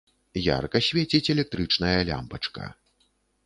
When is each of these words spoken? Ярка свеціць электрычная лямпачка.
Ярка 0.43 0.81
свеціць 0.87 1.31
электрычная 1.35 1.95
лямпачка. 2.11 2.65